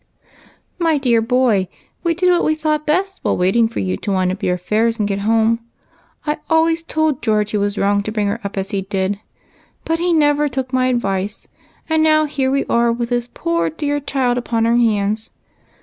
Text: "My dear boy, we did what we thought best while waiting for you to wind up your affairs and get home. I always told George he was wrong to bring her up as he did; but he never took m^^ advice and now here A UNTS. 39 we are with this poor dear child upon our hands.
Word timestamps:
"My 0.89 0.97
dear 0.97 1.21
boy, 1.21 1.67
we 2.03 2.15
did 2.15 2.31
what 2.31 2.43
we 2.43 2.55
thought 2.55 2.87
best 2.87 3.19
while 3.21 3.37
waiting 3.37 3.67
for 3.67 3.79
you 3.79 3.97
to 3.97 4.11
wind 4.11 4.31
up 4.31 4.41
your 4.41 4.55
affairs 4.55 4.97
and 4.97 5.07
get 5.07 5.19
home. 5.19 5.59
I 6.25 6.39
always 6.49 6.81
told 6.81 7.21
George 7.21 7.51
he 7.51 7.57
was 7.57 7.77
wrong 7.77 8.01
to 8.01 8.11
bring 8.11 8.25
her 8.25 8.41
up 8.43 8.57
as 8.57 8.71
he 8.71 8.81
did; 8.81 9.19
but 9.85 9.99
he 9.99 10.11
never 10.11 10.49
took 10.49 10.69
m^^ 10.69 10.89
advice 10.89 11.47
and 11.87 12.01
now 12.01 12.25
here 12.25 12.49
A 12.49 12.57
UNTS. 12.61 12.67
39 12.67 12.67
we 12.67 12.81
are 12.85 12.91
with 12.91 13.09
this 13.09 13.29
poor 13.31 13.69
dear 13.69 13.99
child 13.99 14.39
upon 14.39 14.65
our 14.65 14.77
hands. 14.77 15.29